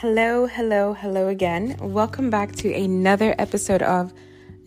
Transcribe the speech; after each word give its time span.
Hello, 0.00 0.44
hello, 0.44 0.92
hello 0.92 1.28
again. 1.28 1.74
Welcome 1.80 2.28
back 2.28 2.52
to 2.56 2.70
another 2.70 3.34
episode 3.38 3.80
of 3.80 4.12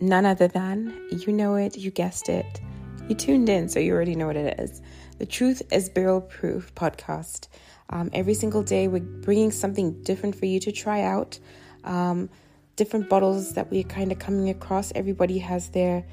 None 0.00 0.26
Other 0.26 0.48
Than. 0.48 0.92
You 1.08 1.32
know 1.32 1.54
it, 1.54 1.78
you 1.78 1.92
guessed 1.92 2.28
it. 2.28 2.60
You 3.08 3.14
tuned 3.14 3.48
in, 3.48 3.68
so 3.68 3.78
you 3.78 3.92
already 3.92 4.16
know 4.16 4.26
what 4.26 4.34
it 4.34 4.58
is. 4.58 4.82
The 5.18 5.26
Truth 5.26 5.62
is 5.70 5.88
Barrel 5.88 6.20
Proof 6.20 6.74
podcast. 6.74 7.46
Um, 7.90 8.10
every 8.12 8.34
single 8.34 8.64
day, 8.64 8.88
we're 8.88 9.02
bringing 9.02 9.52
something 9.52 10.02
different 10.02 10.34
for 10.34 10.46
you 10.46 10.58
to 10.58 10.72
try 10.72 11.02
out. 11.02 11.38
Um, 11.84 12.28
different 12.74 13.08
bottles 13.08 13.52
that 13.52 13.70
we're 13.70 13.84
kind 13.84 14.10
of 14.10 14.18
coming 14.18 14.48
across. 14.48 14.90
Everybody 14.96 15.38
has 15.38 15.68
their 15.68 16.04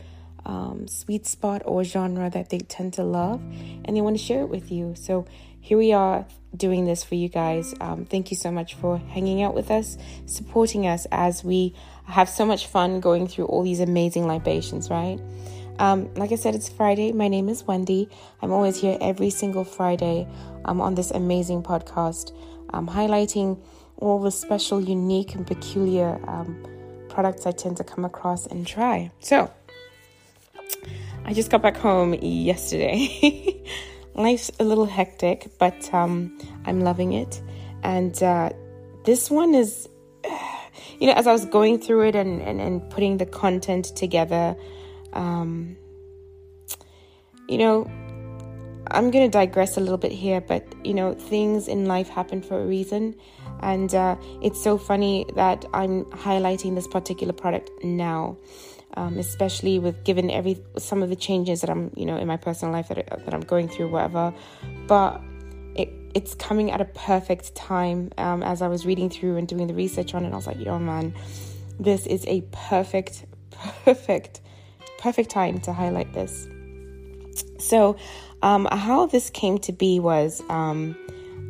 um, 0.47 0.87
sweet 0.87 1.27
spot 1.27 1.61
or 1.65 1.83
genre 1.83 2.29
that 2.31 2.49
they 2.49 2.59
tend 2.59 2.93
to 2.93 3.03
love, 3.03 3.41
and 3.85 3.95
they 3.95 4.01
want 4.01 4.17
to 4.17 4.23
share 4.23 4.41
it 4.41 4.49
with 4.49 4.71
you. 4.71 4.95
So 4.95 5.25
here 5.59 5.77
we 5.77 5.91
are 5.91 6.25
doing 6.55 6.85
this 6.85 7.03
for 7.03 7.15
you 7.15 7.27
guys. 7.27 7.75
Um, 7.81 8.05
thank 8.05 8.31
you 8.31 8.37
so 8.37 8.49
much 8.49 8.75
for 8.75 8.97
hanging 8.97 9.43
out 9.43 9.53
with 9.53 9.69
us, 9.69 9.97
supporting 10.25 10.87
us 10.87 11.05
as 11.11 11.43
we 11.43 11.75
have 12.05 12.29
so 12.29 12.45
much 12.45 12.67
fun 12.67 13.01
going 13.01 13.27
through 13.27 13.45
all 13.45 13.63
these 13.63 13.81
amazing 13.81 14.25
libations, 14.25 14.89
right? 14.89 15.19
Um, 15.79 16.11
like 16.15 16.31
I 16.31 16.35
said, 16.35 16.55
it's 16.55 16.69
Friday. 16.69 17.11
My 17.11 17.27
name 17.27 17.49
is 17.49 17.63
Wendy. 17.65 18.09
I'm 18.41 18.51
always 18.51 18.79
here 18.79 18.97
every 19.01 19.29
single 19.29 19.63
Friday 19.63 20.27
um, 20.65 20.81
on 20.81 20.95
this 20.95 21.11
amazing 21.11 21.63
podcast, 21.63 22.31
um, 22.71 22.87
highlighting 22.87 23.61
all 23.97 24.19
the 24.19 24.31
special, 24.31 24.81
unique, 24.81 25.35
and 25.35 25.45
peculiar 25.45 26.19
um, 26.27 26.65
products 27.09 27.45
I 27.45 27.51
tend 27.51 27.77
to 27.77 27.83
come 27.83 28.05
across 28.05 28.47
and 28.47 28.65
try. 28.65 29.11
So, 29.19 29.51
I 31.25 31.33
just 31.33 31.51
got 31.51 31.61
back 31.61 31.77
home 31.77 32.13
yesterday. 32.21 33.63
life's 34.17 34.51
a 34.59 34.63
little 34.63 34.85
hectic, 34.85 35.47
but 35.59 35.93
um, 35.93 36.37
I'm 36.65 36.81
loving 36.81 37.13
it. 37.13 37.41
And 37.83 38.21
uh, 38.21 38.49
this 39.05 39.29
one 39.29 39.53
is, 39.53 39.87
you 40.99 41.07
know, 41.07 41.13
as 41.13 41.27
I 41.27 41.31
was 41.31 41.45
going 41.45 41.79
through 41.79 42.07
it 42.07 42.15
and, 42.15 42.41
and, 42.41 42.59
and 42.59 42.89
putting 42.89 43.17
the 43.17 43.25
content 43.25 43.85
together, 43.95 44.55
um, 45.13 45.77
you 47.47 47.57
know, 47.57 47.89
I'm 48.89 49.11
going 49.11 49.29
to 49.29 49.31
digress 49.31 49.77
a 49.77 49.81
little 49.81 49.97
bit 49.97 50.11
here, 50.11 50.41
but 50.41 50.65
you 50.83 50.93
know, 50.93 51.13
things 51.13 51.67
in 51.67 51.85
life 51.85 52.07
happen 52.09 52.41
for 52.41 52.59
a 52.61 52.65
reason. 52.65 53.15
And 53.59 53.93
uh, 53.93 54.15
it's 54.41 54.61
so 54.61 54.77
funny 54.77 55.25
that 55.35 55.65
I'm 55.73 56.05
highlighting 56.05 56.75
this 56.75 56.87
particular 56.87 57.33
product 57.33 57.69
now 57.83 58.37
um, 58.95 59.17
especially 59.17 59.79
with 59.79 60.03
given 60.03 60.31
every 60.31 60.61
some 60.77 61.03
of 61.03 61.09
the 61.09 61.15
changes 61.15 61.61
that 61.61 61.69
I'm 61.69 61.91
you 61.95 62.05
know 62.05 62.17
in 62.17 62.27
my 62.27 62.37
personal 62.37 62.73
life 62.73 62.87
that, 62.89 63.07
that 63.25 63.33
I'm 63.33 63.41
going 63.41 63.67
through 63.67 63.89
whatever. 63.89 64.33
But 64.87 65.21
it, 65.75 65.89
it's 66.13 66.33
coming 66.35 66.71
at 66.71 66.81
a 66.81 66.85
perfect 66.85 67.55
time 67.55 68.11
um, 68.17 68.41
as 68.43 68.61
I 68.61 68.67
was 68.67 68.85
reading 68.85 69.09
through 69.09 69.37
and 69.37 69.47
doing 69.47 69.67
the 69.67 69.73
research 69.73 70.13
on 70.13 70.25
it 70.25 70.31
I 70.31 70.35
was 70.35 70.47
like 70.47 70.59
yo 70.59 70.79
man 70.79 71.13
this 71.79 72.07
is 72.07 72.25
a 72.25 72.41
perfect 72.51 73.25
perfect 73.85 74.41
perfect 74.97 75.29
time 75.29 75.59
to 75.61 75.73
highlight 75.73 76.13
this. 76.13 76.47
So 77.59 77.97
um, 78.41 78.67
how 78.71 79.05
this 79.05 79.29
came 79.29 79.57
to 79.59 79.71
be 79.71 79.99
was 79.99 80.41
um, 80.49 80.95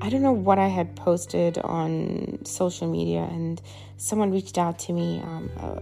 I 0.01 0.09
don't 0.09 0.21
know 0.21 0.31
what 0.33 0.59
I 0.59 0.67
had 0.67 0.95
posted 0.95 1.57
on 1.57 2.39
social 2.45 2.87
media 2.89 3.27
and 3.31 3.61
someone 3.97 4.31
reached 4.31 4.57
out 4.57 4.79
to 4.79 4.93
me 4.93 5.19
um, 5.23 5.49
uh, 5.57 5.79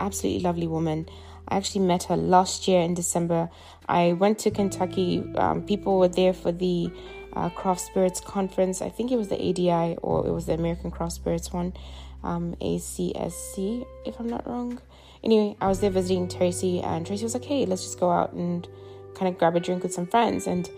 absolutely 0.00 0.42
lovely 0.42 0.66
woman. 0.66 1.08
I 1.48 1.56
actually 1.56 1.82
met 1.82 2.04
her 2.04 2.16
last 2.16 2.66
year 2.66 2.80
in 2.80 2.94
December. 2.94 3.50
I 3.88 4.12
went 4.14 4.38
to 4.40 4.50
Kentucky. 4.50 5.24
Um, 5.36 5.62
people 5.62 5.98
were 5.98 6.08
there 6.08 6.32
for 6.32 6.50
the 6.50 6.90
uh, 7.34 7.50
Craft 7.50 7.80
Spirits 7.80 8.20
conference. 8.20 8.82
I 8.82 8.88
think 8.88 9.12
it 9.12 9.16
was 9.16 9.28
the 9.28 9.40
ADI 9.40 9.96
or 10.02 10.26
it 10.26 10.32
was 10.32 10.46
the 10.46 10.54
American 10.54 10.90
Craft 10.90 11.12
Spirits 11.12 11.52
one, 11.52 11.74
um, 12.24 12.56
ACSC, 12.60 13.86
if 14.04 14.18
I'm 14.18 14.28
not 14.28 14.48
wrong. 14.48 14.80
Anyway, 15.22 15.56
I 15.60 15.68
was 15.68 15.80
there 15.80 15.90
visiting 15.90 16.28
Tracy, 16.28 16.80
and 16.80 17.06
Tracy 17.06 17.24
was 17.24 17.34
like, 17.34 17.44
"Hey, 17.44 17.66
let's 17.66 17.82
just 17.82 17.98
go 17.98 18.10
out 18.10 18.32
and 18.32 18.66
kind 19.14 19.32
of 19.32 19.38
grab 19.38 19.56
a 19.56 19.60
drink 19.60 19.82
with 19.82 19.92
some 19.92 20.06
friends." 20.06 20.46
And 20.46 20.68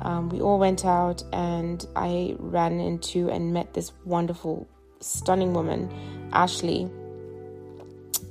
um, 0.00 0.28
we 0.30 0.40
all 0.40 0.58
went 0.58 0.84
out, 0.84 1.22
and 1.32 1.86
I 1.94 2.34
ran 2.38 2.80
into 2.80 3.28
and 3.30 3.52
met 3.52 3.74
this 3.74 3.92
wonderful, 4.04 4.68
stunning 5.00 5.52
woman, 5.52 5.90
Ashley 6.32 6.90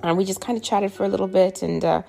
and 0.01 0.17
we 0.17 0.25
just 0.25 0.41
kind 0.41 0.57
of 0.57 0.63
chatted 0.63 0.91
for 0.91 1.05
a 1.05 1.07
little 1.07 1.27
bit 1.27 1.61
and 1.61 1.83
uh, 1.83 2.01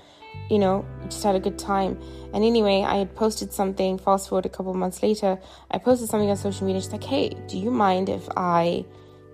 you 0.51 0.59
know 0.59 0.85
just 1.05 1.23
had 1.23 1.35
a 1.35 1.41
good 1.41 1.59
time. 1.59 2.01
And 2.33 2.45
anyway 2.45 2.83
i 2.83 2.97
had 2.97 3.15
posted 3.15 3.53
something 3.53 3.97
fast 3.97 4.29
forward 4.29 4.45
a 4.45 4.49
couple 4.49 4.75
months 4.75 5.05
later 5.05 5.39
i 5.71 5.79
posted 5.79 6.09
something 6.09 6.29
on 6.29 6.37
social 6.37 6.67
media 6.67 6.83
she's 6.83 6.91
like 6.91 7.05
hey 7.05 7.29
do 7.47 7.57
you 7.57 7.71
mind 7.71 8.09
if 8.09 8.29
i 8.37 8.85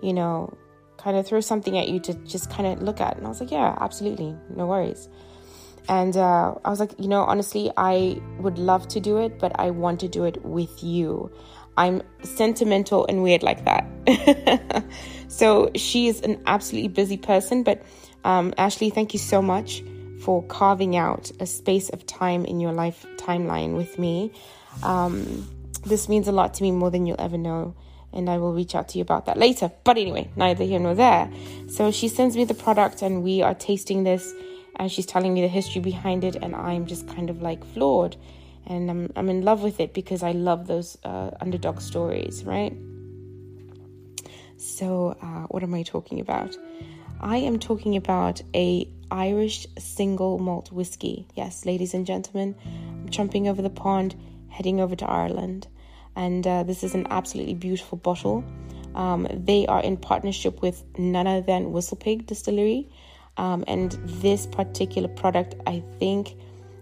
you 0.02 0.12
know 0.12 0.54
kind 0.98 1.16
of 1.16 1.26
throw 1.26 1.40
something 1.40 1.78
at 1.78 1.88
you 1.88 1.98
to 2.00 2.12
just 2.26 2.50
kind 2.50 2.66
of 2.66 2.82
look 2.82 3.00
at? 3.00 3.16
And 3.16 3.24
i 3.24 3.28
was 3.30 3.40
like 3.40 3.50
yeah 3.50 3.74
absolutely 3.80 4.36
no 4.54 4.66
worries. 4.66 5.08
And 5.88 6.14
uh, 6.14 6.54
i 6.62 6.68
was 6.68 6.78
like 6.78 6.92
you 6.98 7.08
know 7.08 7.22
honestly 7.22 7.72
i 7.78 8.20
would 8.38 8.58
love 8.58 8.86
to 8.88 9.00
do 9.00 9.16
it 9.16 9.38
but 9.38 9.58
i 9.58 9.70
want 9.70 10.00
to 10.00 10.08
do 10.08 10.24
it 10.24 10.44
with 10.44 10.84
you. 10.84 11.30
I'm 11.78 12.02
sentimental 12.22 13.06
and 13.06 13.22
weird 13.22 13.42
like 13.42 13.64
that. 13.64 13.86
So 15.30 15.70
she 15.74 16.08
is 16.08 16.20
an 16.20 16.42
absolutely 16.46 16.88
busy 16.88 17.16
person 17.16 17.62
but 17.62 17.80
um, 18.24 18.54
Ashley, 18.58 18.90
thank 18.90 19.12
you 19.12 19.18
so 19.18 19.40
much 19.42 19.82
for 20.20 20.42
carving 20.44 20.96
out 20.96 21.30
a 21.40 21.46
space 21.46 21.88
of 21.88 22.06
time 22.06 22.44
in 22.44 22.60
your 22.60 22.72
life 22.72 23.06
timeline 23.16 23.76
with 23.76 23.98
me. 23.98 24.32
Um, 24.82 25.48
this 25.84 26.08
means 26.08 26.28
a 26.28 26.32
lot 26.32 26.54
to 26.54 26.62
me 26.62 26.72
more 26.72 26.90
than 26.90 27.06
you'll 27.06 27.20
ever 27.20 27.38
know, 27.38 27.74
and 28.12 28.28
I 28.28 28.38
will 28.38 28.52
reach 28.52 28.74
out 28.74 28.88
to 28.90 28.98
you 28.98 29.02
about 29.02 29.26
that 29.26 29.38
later. 29.38 29.70
But 29.84 29.96
anyway, 29.96 30.30
neither 30.36 30.64
here 30.64 30.78
nor 30.78 30.94
there. 30.94 31.30
So 31.68 31.90
she 31.90 32.08
sends 32.08 32.36
me 32.36 32.44
the 32.44 32.54
product, 32.54 33.02
and 33.02 33.22
we 33.22 33.42
are 33.42 33.54
tasting 33.54 34.04
this, 34.04 34.32
and 34.76 34.92
she's 34.92 35.06
telling 35.06 35.32
me 35.32 35.40
the 35.40 35.48
history 35.48 35.80
behind 35.80 36.24
it, 36.24 36.36
and 36.36 36.54
I'm 36.54 36.86
just 36.86 37.08
kind 37.08 37.30
of 37.30 37.40
like 37.40 37.64
floored. 37.64 38.16
And 38.66 38.90
I'm, 38.90 39.12
I'm 39.16 39.28
in 39.30 39.42
love 39.42 39.62
with 39.62 39.80
it 39.80 39.94
because 39.94 40.22
I 40.22 40.32
love 40.32 40.66
those 40.66 40.98
uh, 41.02 41.30
underdog 41.40 41.80
stories, 41.80 42.44
right? 42.44 42.76
So, 44.58 45.16
uh, 45.22 45.46
what 45.48 45.62
am 45.62 45.72
I 45.72 45.82
talking 45.82 46.20
about? 46.20 46.54
I 47.22 47.36
am 47.36 47.58
talking 47.58 47.96
about 47.96 48.40
a 48.54 48.88
Irish 49.10 49.66
single 49.78 50.38
malt 50.38 50.72
whiskey. 50.72 51.26
Yes, 51.34 51.66
ladies 51.66 51.92
and 51.92 52.06
gentlemen, 52.06 52.56
I'm 52.64 53.10
jumping 53.10 53.46
over 53.46 53.60
the 53.60 53.68
pond, 53.68 54.14
heading 54.48 54.80
over 54.80 54.96
to 54.96 55.04
Ireland, 55.04 55.68
and 56.16 56.46
uh, 56.46 56.62
this 56.62 56.82
is 56.82 56.94
an 56.94 57.06
absolutely 57.10 57.54
beautiful 57.54 57.98
bottle. 57.98 58.42
Um, 58.94 59.28
they 59.30 59.66
are 59.66 59.82
in 59.82 59.98
partnership 59.98 60.62
with 60.62 60.82
none 60.96 61.26
other 61.26 61.42
than 61.42 61.72
Whistlepig 61.72 62.24
Distillery, 62.24 62.88
um, 63.36 63.64
and 63.68 63.92
this 64.22 64.46
particular 64.46 65.08
product, 65.08 65.56
I 65.66 65.82
think, 65.98 66.34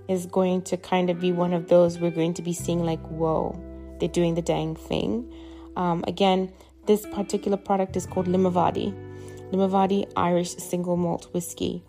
is 0.07 0.27
going 0.27 0.63
to 0.63 0.77
kind 0.77 1.11
of 1.11 1.19
be 1.19 1.33
one 1.33 1.53
of 1.53 1.69
those 1.69 1.99
we're 1.99 2.13
going 2.13 2.35
to 2.35 2.43
be 2.43 2.53
seeing 2.53 2.85
like, 2.85 3.05
whoa, 3.09 3.61
they're 3.99 4.09
doing 4.09 4.37
the 4.37 4.43
dang 4.43 4.77
thing. 4.77 5.35
Um, 5.77 6.05
again, 6.07 6.53
this 6.87 7.05
particular 7.07 7.57
product 7.57 7.97
is 7.97 8.07
called 8.07 8.27
Limavady 8.27 9.08
Limavady 9.53 10.11
Irish 10.17 10.51
single 10.57 10.97
malt 10.97 11.29
whiskey. 11.33 11.83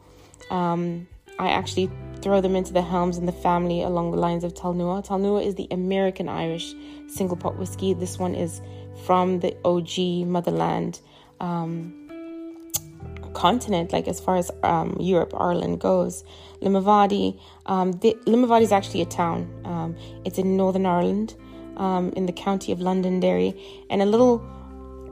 Um, 0.50 1.08
I 1.38 1.50
actually 1.50 1.90
throw 2.22 2.42
them 2.42 2.56
into 2.56 2.74
the 2.74 2.82
Helms 2.82 3.18
and 3.18 3.28
the 3.28 3.32
family 3.34 3.82
along 3.82 4.12
the 4.12 4.18
lines 4.18 4.44
of 4.44 4.54
Talnua. 4.54 5.06
Talnua 5.06 5.46
is 5.46 5.56
the 5.56 5.68
American 5.72 6.28
Irish 6.28 6.74
single 7.08 7.38
pot 7.38 7.58
whiskey. 7.58 7.94
This 7.94 8.20
one 8.20 8.36
is 8.36 8.62
from 9.06 9.40
the 9.40 9.56
OG 9.64 10.28
motherland 10.28 11.00
um, 11.40 11.94
continent, 13.34 13.94
like 13.94 14.08
as 14.08 14.20
far 14.20 14.36
as 14.36 14.52
um, 14.64 14.98
Europe, 15.00 15.34
Ireland 15.36 15.80
goes. 15.80 16.24
Limavady, 16.62 17.40
um, 17.68 17.94
Limavady 17.94 18.64
is 18.64 18.72
actually 18.72 19.02
a 19.02 19.06
town. 19.06 19.50
Um, 19.64 19.96
it's 20.26 20.38
in 20.38 20.58
Northern 20.58 20.86
Ireland, 20.86 21.36
um, 21.78 22.12
in 22.18 22.26
the 22.26 22.34
county 22.34 22.74
of 22.74 22.80
Londonderry. 22.80 23.54
And 23.90 24.02
a 24.02 24.06
little 24.06 24.40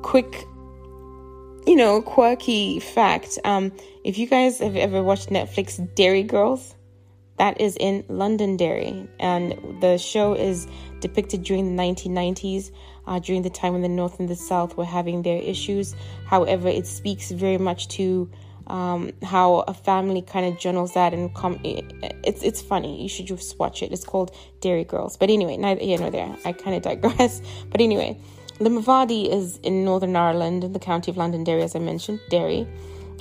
quick 0.01 0.45
you 1.67 1.75
know, 1.75 2.01
quirky 2.01 2.79
fact. 2.79 3.37
Um, 3.43 3.73
if 4.05 4.17
you 4.17 4.25
guys 4.25 4.59
have 4.59 4.77
ever 4.77 5.03
watched 5.03 5.29
Netflix 5.29 5.77
Derry 5.95 6.23
Girls, 6.23 6.73
that 7.37 7.59
is 7.59 7.75
in 7.77 8.05
Londonderry, 8.07 9.07
and 9.19 9.81
the 9.81 9.97
show 9.97 10.33
is 10.33 10.65
depicted 11.01 11.43
during 11.43 11.75
the 11.75 11.83
1990s, 11.83 12.71
uh, 13.05 13.19
during 13.19 13.41
the 13.41 13.49
time 13.49 13.73
when 13.73 13.81
the 13.81 13.89
North 13.89 14.19
and 14.19 14.29
the 14.29 14.35
South 14.35 14.77
were 14.77 14.85
having 14.85 15.21
their 15.21 15.39
issues. 15.41 15.93
However, 16.25 16.69
it 16.69 16.87
speaks 16.87 17.31
very 17.31 17.57
much 17.57 17.89
to 17.89 18.31
um, 18.67 19.11
how 19.21 19.59
a 19.67 19.73
family 19.73 20.21
kind 20.21 20.45
of 20.45 20.57
journals 20.59 20.93
that, 20.93 21.13
and 21.13 21.33
com- 21.33 21.59
it's 21.63 22.43
it's 22.43 22.61
funny. 22.61 23.01
You 23.01 23.09
should 23.09 23.27
just 23.27 23.59
watch 23.59 23.83
it. 23.83 23.91
It's 23.91 24.05
called 24.05 24.31
Derry 24.61 24.85
Girls. 24.85 25.17
But 25.17 25.29
anyway, 25.29 25.57
neither 25.57 25.81
here 25.81 25.99
nor 25.99 26.11
there. 26.11 26.35
I 26.45 26.53
kind 26.53 26.77
of 26.77 26.81
digress. 26.81 27.41
But 27.69 27.81
anyway, 27.81 28.19
Limavady 28.59 29.29
is 29.31 29.57
in 29.57 29.85
Northern 29.85 30.15
Ireland, 30.15 30.63
in 30.63 30.73
the 30.73 30.79
county 30.79 31.11
of 31.11 31.17
Londonderry, 31.17 31.61
as 31.61 31.75
I 31.75 31.79
mentioned, 31.79 32.19
Derry. 32.29 32.67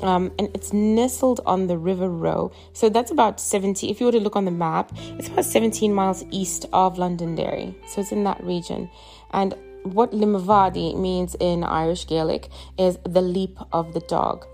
Um, 0.02 0.30
and 0.38 0.50
it's 0.54 0.72
nestled 0.72 1.40
on 1.46 1.66
the 1.66 1.78
River 1.78 2.08
Roe. 2.08 2.52
So 2.72 2.88
that's 2.88 3.10
about 3.10 3.40
70, 3.40 3.90
if 3.90 4.00
you 4.00 4.06
were 4.06 4.12
to 4.12 4.20
look 4.20 4.36
on 4.36 4.44
the 4.44 4.50
map, 4.50 4.92
it's 5.18 5.28
about 5.28 5.44
17 5.44 5.92
miles 5.92 6.24
east 6.30 6.66
of 6.72 6.98
Londonderry. 6.98 7.74
So 7.88 8.00
it's 8.00 8.12
in 8.12 8.24
that 8.24 8.42
region. 8.44 8.90
And 9.30 9.54
what 9.84 10.12
Limavady 10.12 10.98
means 10.98 11.34
in 11.40 11.64
Irish 11.64 12.06
Gaelic 12.06 12.48
is 12.78 12.98
the 13.04 13.22
leap 13.22 13.58
of 13.72 13.94
the 13.94 14.00
dog. 14.00 14.46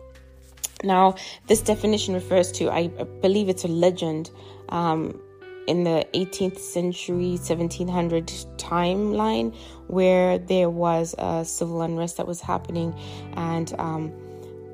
Now, 0.84 1.14
this 1.46 1.61
definition 1.61 2.14
refers 2.14 2.50
to, 2.52 2.70
I 2.70 2.88
believe 2.88 3.49
it's 3.49 3.64
a 3.64 3.69
legend 3.69 4.31
um, 4.69 5.20
in 5.67 5.85
the 5.85 6.06
18th 6.14 6.59
century, 6.59 7.37
1700 7.37 8.26
timeline 8.56 9.55
where 9.87 10.38
there 10.38 10.70
was 10.70 11.14
a 11.19 11.44
civil 11.44 11.82
unrest 11.82 12.17
that 12.17 12.26
was 12.26 12.41
happening 12.41 12.94
and 13.35 13.75
um, 13.79 14.12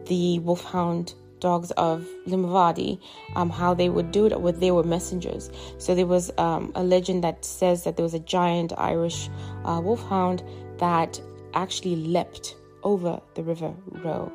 the 0.06 0.38
wolfhound 0.40 1.14
dogs 1.40 1.70
of 1.72 2.06
Limavady, 2.26 3.00
um, 3.36 3.50
how 3.50 3.74
they 3.74 3.88
would 3.88 4.10
do 4.10 4.26
it, 4.26 4.40
with 4.40 4.60
they 4.60 4.70
were 4.70 4.82
messengers. 4.82 5.50
So 5.78 5.94
there 5.94 6.06
was 6.06 6.30
um, 6.38 6.72
a 6.74 6.82
legend 6.82 7.22
that 7.24 7.44
says 7.44 7.84
that 7.84 7.96
there 7.96 8.02
was 8.02 8.14
a 8.14 8.20
giant 8.20 8.72
Irish 8.76 9.28
uh, 9.64 9.80
wolfhound 9.82 10.42
that 10.78 11.20
actually 11.54 11.96
leapt 11.96 12.56
over 12.82 13.20
the 13.34 13.42
River 13.42 13.74
Roe 13.86 14.32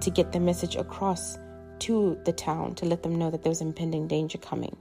to 0.00 0.10
get 0.10 0.32
the 0.32 0.40
message 0.40 0.76
across 0.76 1.38
to 1.80 2.18
the 2.24 2.32
town 2.32 2.74
to 2.76 2.84
let 2.84 3.02
them 3.02 3.16
know 3.16 3.30
that 3.30 3.42
there 3.42 3.50
was 3.50 3.60
impending 3.60 4.06
danger 4.06 4.38
coming. 4.38 4.76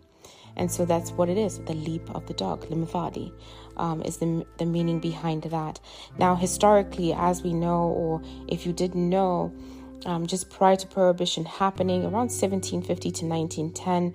And 0.59 0.69
so 0.69 0.83
that's 0.83 1.11
what 1.11 1.29
it 1.29 1.37
is 1.37 1.59
the 1.59 1.73
leap 1.73 2.13
of 2.13 2.25
the 2.27 2.33
dog, 2.33 2.67
Limavady, 2.69 3.31
um, 3.77 4.01
is 4.01 4.17
the, 4.17 4.45
the 4.57 4.65
meaning 4.65 4.99
behind 4.99 5.43
that. 5.43 5.79
Now, 6.17 6.35
historically, 6.35 7.13
as 7.13 7.41
we 7.41 7.53
know, 7.53 7.83
or 7.83 8.21
if 8.49 8.65
you 8.65 8.73
didn't 8.73 9.09
know, 9.09 9.53
um, 10.05 10.27
just 10.27 10.49
prior 10.49 10.75
to 10.75 10.85
Prohibition 10.85 11.45
happening, 11.45 12.01
around 12.03 12.29
1750 12.29 13.09
to 13.09 13.25
1910, 13.25 14.13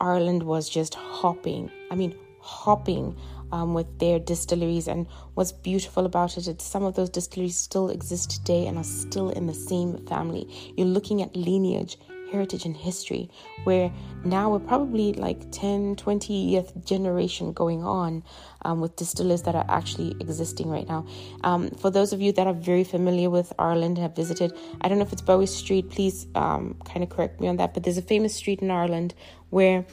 Ireland 0.00 0.42
was 0.44 0.66
just 0.66 0.94
hopping. 0.94 1.70
I 1.90 1.94
mean, 1.94 2.16
hopping 2.40 3.14
um, 3.52 3.74
with 3.74 3.98
their 3.98 4.18
distilleries. 4.18 4.88
And 4.88 5.06
what's 5.34 5.52
beautiful 5.52 6.06
about 6.06 6.38
it 6.38 6.48
is 6.48 6.62
some 6.62 6.84
of 6.84 6.94
those 6.94 7.10
distilleries 7.10 7.56
still 7.56 7.90
exist 7.90 8.30
today 8.30 8.66
and 8.66 8.78
are 8.78 8.84
still 8.84 9.28
in 9.28 9.46
the 9.46 9.54
same 9.54 10.06
family. 10.06 10.48
You're 10.74 10.86
looking 10.86 11.20
at 11.20 11.36
lineage, 11.36 11.98
heritage, 12.32 12.64
and 12.64 12.76
history, 12.76 13.30
where 13.64 13.92
now 14.24 14.50
we're 14.50 14.58
probably 14.58 15.12
like 15.12 15.50
10, 15.52 15.96
20th 15.96 16.84
generation 16.84 17.52
going 17.52 17.84
on 17.84 18.24
um, 18.64 18.80
with 18.80 18.96
distillers 18.96 19.42
that 19.42 19.54
are 19.54 19.66
actually 19.68 20.16
existing 20.20 20.68
right 20.68 20.88
now. 20.88 21.06
Um, 21.44 21.70
for 21.70 21.90
those 21.90 22.12
of 22.12 22.20
you 22.20 22.32
that 22.32 22.46
are 22.46 22.54
very 22.54 22.84
familiar 22.84 23.30
with 23.30 23.52
Ireland, 23.58 23.92
and 23.92 23.98
have 23.98 24.16
visited, 24.16 24.52
I 24.80 24.88
don't 24.88 24.98
know 24.98 25.04
if 25.04 25.12
it's 25.12 25.22
Bowie 25.22 25.46
Street, 25.46 25.90
please 25.90 26.26
um, 26.34 26.80
kind 26.84 27.02
of 27.02 27.10
correct 27.10 27.40
me 27.40 27.48
on 27.48 27.56
that, 27.58 27.74
but 27.74 27.82
there's 27.82 27.98
a 27.98 28.02
famous 28.02 28.34
street 28.34 28.60
in 28.60 28.70
Ireland 28.70 29.14
where 29.50 29.84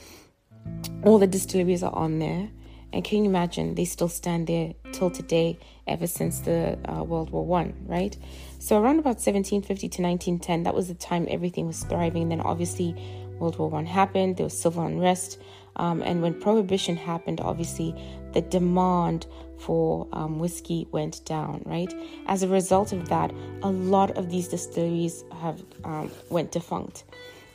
all 1.04 1.18
the 1.18 1.26
distilleries 1.26 1.82
are 1.82 1.94
on 1.94 2.18
there 2.18 2.50
and 2.92 3.04
can 3.04 3.18
you 3.18 3.30
imagine 3.30 3.74
they 3.74 3.84
still 3.84 4.08
stand 4.08 4.46
there 4.46 4.74
till 4.92 5.10
today, 5.10 5.58
ever 5.86 6.06
since 6.06 6.40
the 6.40 6.78
uh, 6.88 7.04
World 7.04 7.30
War 7.30 7.44
One, 7.44 7.74
right? 7.86 8.16
So 8.58 8.76
around 8.76 8.98
about 8.98 9.16
1750 9.16 9.88
to 9.88 10.02
1910, 10.02 10.64
that 10.64 10.74
was 10.74 10.88
the 10.88 10.94
time 10.94 11.26
everything 11.30 11.66
was 11.66 11.82
thriving. 11.84 12.22
And 12.22 12.32
then 12.32 12.40
obviously 12.40 12.94
World 13.38 13.58
War 13.58 13.70
One 13.70 13.86
happened. 13.86 14.36
There 14.36 14.44
was 14.44 14.60
civil 14.60 14.84
unrest, 14.84 15.40
um, 15.76 16.02
and 16.02 16.20
when 16.20 16.38
Prohibition 16.40 16.96
happened, 16.96 17.40
obviously 17.40 17.94
the 18.32 18.42
demand 18.42 19.26
for 19.58 20.08
um, 20.12 20.38
whiskey 20.38 20.88
went 20.90 21.24
down. 21.24 21.62
Right. 21.64 21.92
As 22.26 22.42
a 22.42 22.48
result 22.48 22.92
of 22.92 23.08
that, 23.08 23.32
a 23.62 23.70
lot 23.70 24.16
of 24.16 24.30
these 24.30 24.48
distilleries 24.48 25.24
have 25.40 25.62
um, 25.84 26.10
went 26.28 26.50
defunct, 26.50 27.04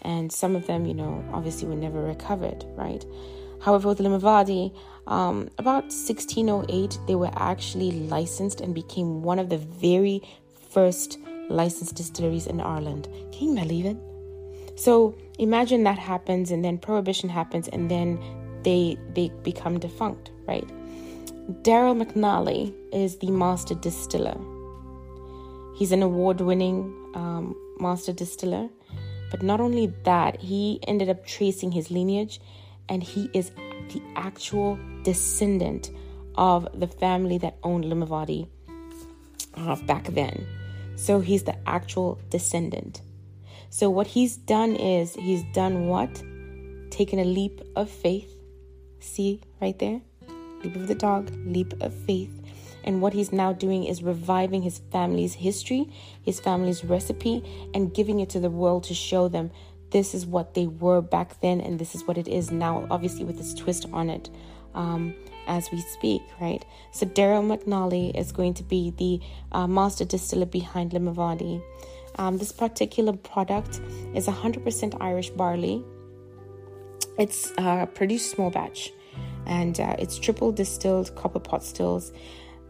and 0.02 0.32
some 0.32 0.56
of 0.56 0.66
them, 0.66 0.86
you 0.86 0.94
know, 0.94 1.24
obviously 1.34 1.68
were 1.68 1.76
never 1.76 2.02
recovered. 2.02 2.64
Right. 2.76 3.04
However, 3.62 3.90
with 3.90 4.00
Limavady, 4.00 4.75
um, 5.07 5.50
about 5.57 5.86
1608, 5.86 7.00
they 7.07 7.16
were 7.16 7.31
actually 7.36 7.92
licensed 7.92 8.62
and 8.62 8.74
became 8.74 9.22
one 9.22 9.40
of 9.40 9.50
the 9.50 9.57
very 9.57 10.22
first 10.69 11.19
licensed 11.50 11.96
distilleries 11.96 12.48
in 12.48 12.60
Ireland. 12.60 13.07
Can 13.31 13.50
you 13.50 13.56
believe 13.56 13.86
it? 13.86 13.98
So 14.75 15.16
imagine 15.40 15.84
that 15.84 15.98
happens, 15.98 16.52
and 16.52 16.63
then 16.63 16.78
prohibition 16.78 17.30
happens, 17.30 17.68
and 17.69 17.90
then 17.90 18.19
they 18.63 18.98
they 19.13 19.30
become 19.44 19.80
defunct, 19.80 20.31
right? 20.48 20.68
Daryl 21.62 21.96
McNally 22.01 22.74
is 22.92 23.18
the 23.18 23.30
master 23.31 23.75
distiller. 23.75 24.36
He's 25.75 25.92
an 25.92 26.01
award-winning 26.01 27.12
um, 27.13 27.56
master 27.80 28.13
distiller, 28.13 28.69
but 29.30 29.44
not 29.44 29.60
only 29.62 29.94
that, 30.04 30.42
he 30.42 30.80
ended 30.88 31.10
up 31.10 31.25
tracing 31.28 31.72
his 31.72 31.92
lineage, 31.92 32.40
and 32.90 33.04
he 33.04 33.30
is 33.34 33.52
the 33.94 34.02
actual 34.16 34.80
descendant 35.04 35.92
of 36.36 36.68
the 36.80 36.88
family 36.88 37.38
that 37.40 37.58
owned 37.64 37.86
Limavady 37.86 38.48
uh, 39.56 39.76
back 39.88 40.06
then. 40.08 40.46
So 40.96 41.20
he's 41.20 41.44
the 41.44 41.56
actual 41.68 42.20
descendant. 42.30 43.02
So 43.70 43.90
what 43.90 44.08
he's 44.08 44.38
done 44.38 44.76
is 44.76 45.16
he's 45.16 45.44
done 45.54 45.88
what? 45.88 46.14
Taken 46.90 47.20
a 47.20 47.26
leap 47.26 47.62
of 47.76 47.90
faith. 47.90 48.32
See 49.00 49.42
right 49.62 49.78
there? 49.80 50.02
Leap 50.64 50.76
of 50.76 50.88
the 50.88 50.96
dog, 50.96 51.32
leap 51.46 51.74
of 51.82 51.94
faith. 51.94 52.42
And 52.84 53.02
what 53.02 53.14
he's 53.14 53.32
now 53.32 53.52
doing 53.52 53.84
is 53.84 54.04
reviving 54.04 54.62
his 54.62 54.80
family's 54.92 55.34
history, 55.34 55.90
his 56.22 56.40
family's 56.40 56.86
recipe, 56.86 57.44
and 57.74 57.94
giving 57.94 58.20
it 58.20 58.30
to 58.30 58.40
the 58.40 58.50
world 58.50 58.84
to 58.86 58.94
show 58.94 59.28
them 59.28 59.52
this 59.96 60.14
is 60.14 60.26
what 60.26 60.56
they 60.56 60.68
were 60.68 61.00
back 61.00 61.40
then 61.40 61.62
and 61.62 61.80
this 61.80 61.96
is 61.96 62.04
what 62.04 62.18
it 62.18 62.28
is 62.28 62.52
now, 62.52 62.86
obviously 62.92 63.24
with 63.24 63.38
this 63.38 63.54
twist 63.54 63.86
on 63.94 64.10
it 64.10 64.30
um, 64.74 65.16
as 65.48 65.72
we 65.72 65.80
speak, 65.80 66.22
right? 66.42 66.66
So 66.92 67.06
Daryl 67.06 67.48
McNally 67.48 68.14
is 68.14 68.34
going 68.34 68.56
to 68.56 68.64
be 68.64 68.92
the 68.98 69.22
uh, 69.58 69.68
master 69.68 70.04
distiller 70.04 70.48
behind 70.48 70.92
Limavady. 70.92 71.64
Um, 72.18 72.38
this 72.38 72.52
particular 72.52 73.14
product 73.14 73.80
is 74.14 74.28
100% 74.28 74.98
Irish 75.00 75.30
barley. 75.30 75.82
It's 77.18 77.54
uh, 77.58 77.86
produced 77.86 78.32
small 78.32 78.50
batch 78.50 78.92
and 79.46 79.80
uh, 79.80 79.96
it's 79.98 80.20
triple 80.20 80.52
distilled 80.52 81.16
copper 81.16 81.40
pot 81.40 81.64
stills. 81.64 82.12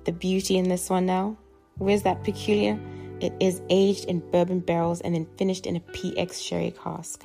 The 0.03 0.11
beauty 0.11 0.59
in 0.59 0.69
this 0.69 0.91
one 0.91 1.07
now, 1.07 1.37
where's 1.79 2.03
that 2.03 2.23
peculiar? 2.23 2.79
It 3.25 3.33
is 3.39 3.61
aged 3.71 4.05
in 4.05 4.19
bourbon 4.31 4.59
barrels 4.59 5.01
and 5.01 5.15
then 5.15 5.25
finished 5.37 5.65
in 5.65 5.75
a 5.75 5.79
PX 5.79 6.41
sherry 6.41 6.75
cask. 6.83 7.23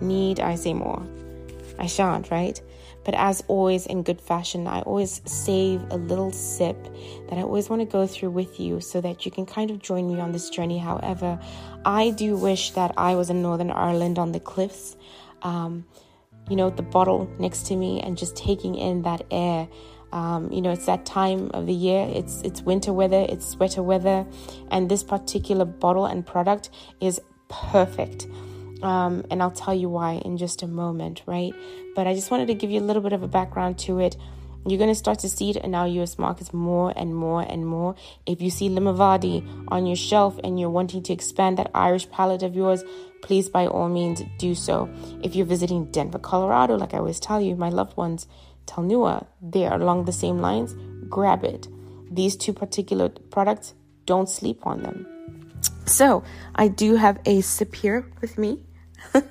Need 0.00 0.40
I 0.40 0.54
say 0.54 0.72
more? 0.72 1.06
I 1.78 1.86
shan't, 1.86 2.30
right? 2.30 2.58
But 3.04 3.14
as 3.14 3.44
always, 3.48 3.84
in 3.84 4.02
good 4.02 4.20
fashion, 4.20 4.66
I 4.66 4.80
always 4.80 5.20
save 5.26 5.82
a 5.90 5.96
little 5.96 6.32
sip 6.32 6.82
that 7.28 7.38
I 7.38 7.42
always 7.42 7.68
want 7.68 7.82
to 7.82 7.86
go 7.86 8.06
through 8.06 8.30
with 8.30 8.58
you 8.58 8.80
so 8.80 9.02
that 9.02 9.26
you 9.26 9.30
can 9.30 9.44
kind 9.44 9.70
of 9.70 9.78
join 9.78 10.08
me 10.08 10.20
on 10.20 10.32
this 10.32 10.48
journey. 10.48 10.78
However, 10.78 11.38
I 11.84 12.10
do 12.10 12.34
wish 12.36 12.70
that 12.70 12.94
I 12.96 13.14
was 13.14 13.28
in 13.28 13.42
Northern 13.42 13.70
Ireland 13.70 14.18
on 14.18 14.32
the 14.32 14.40
cliffs, 14.40 14.96
um, 15.42 15.84
you 16.48 16.56
know, 16.56 16.70
the 16.70 16.82
bottle 16.82 17.30
next 17.38 17.66
to 17.66 17.76
me 17.76 18.00
and 18.00 18.16
just 18.16 18.36
taking 18.36 18.74
in 18.74 19.02
that 19.02 19.22
air. 19.30 19.68
Um, 20.16 20.50
you 20.50 20.62
know, 20.62 20.70
it's 20.70 20.86
that 20.86 21.04
time 21.04 21.50
of 21.52 21.66
the 21.66 21.74
year. 21.74 22.08
It's 22.10 22.40
it's 22.40 22.62
winter 22.62 22.90
weather. 22.90 23.26
It's 23.28 23.46
sweater 23.46 23.82
weather, 23.82 24.26
and 24.70 24.88
this 24.88 25.02
particular 25.02 25.66
bottle 25.66 26.06
and 26.06 26.24
product 26.24 26.70
is 27.02 27.20
perfect. 27.50 28.26
Um, 28.82 29.26
and 29.30 29.42
I'll 29.42 29.50
tell 29.50 29.74
you 29.74 29.90
why 29.90 30.14
in 30.24 30.38
just 30.38 30.62
a 30.62 30.66
moment, 30.66 31.22
right? 31.26 31.52
But 31.94 32.06
I 32.06 32.14
just 32.14 32.30
wanted 32.30 32.46
to 32.46 32.54
give 32.54 32.70
you 32.70 32.80
a 32.80 32.86
little 32.88 33.02
bit 33.02 33.12
of 33.12 33.22
a 33.22 33.28
background 33.28 33.78
to 33.80 34.00
it. 34.00 34.16
You're 34.66 34.78
going 34.78 34.90
to 34.90 34.96
start 34.96 35.18
to 35.18 35.28
see 35.28 35.50
it 35.50 35.56
in 35.56 35.74
our 35.74 35.86
US 35.86 36.18
markets 36.18 36.52
more 36.54 36.94
and 36.96 37.14
more 37.14 37.42
and 37.42 37.66
more. 37.66 37.94
If 38.24 38.40
you 38.40 38.48
see 38.50 38.70
Limavady 38.70 39.46
on 39.68 39.86
your 39.86 39.96
shelf 39.96 40.40
and 40.42 40.58
you're 40.58 40.70
wanting 40.70 41.02
to 41.04 41.12
expand 41.12 41.58
that 41.58 41.70
Irish 41.74 42.10
palate 42.10 42.42
of 42.42 42.56
yours, 42.56 42.82
please 43.20 43.48
by 43.50 43.66
all 43.66 43.88
means 43.88 44.22
do 44.38 44.54
so. 44.54 44.88
If 45.22 45.36
you're 45.36 45.46
visiting 45.46 45.90
Denver, 45.92 46.18
Colorado, 46.18 46.76
like 46.76 46.94
I 46.94 46.98
always 46.98 47.20
tell 47.20 47.40
you, 47.40 47.54
my 47.54 47.68
loved 47.68 47.96
ones, 47.96 48.26
Talnua, 48.66 49.26
they 49.40 49.66
are 49.66 49.80
along 49.80 50.04
the 50.04 50.12
same 50.12 50.38
lines, 50.38 50.74
grab 51.08 51.44
it. 51.44 51.68
These 52.10 52.36
two 52.36 52.52
particular 52.52 53.08
products, 53.08 53.74
don't 54.04 54.28
sleep 54.28 54.66
on 54.66 54.82
them. 54.82 55.06
So, 55.86 56.22
I 56.54 56.68
do 56.68 56.96
have 56.96 57.20
a 57.26 57.40
sip 57.40 57.74
here 57.74 58.10
with 58.20 58.38
me. 58.38 58.60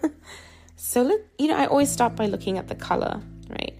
so, 0.75 1.01
look, 1.03 1.21
you 1.37 1.47
know, 1.47 1.57
I 1.57 1.65
always 1.65 1.89
start 1.89 2.15
by 2.15 2.27
looking 2.27 2.57
at 2.57 2.67
the 2.67 2.75
color, 2.75 3.21
right? 3.49 3.77